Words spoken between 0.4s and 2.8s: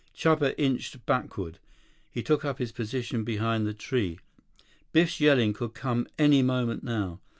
inched backward. He took up his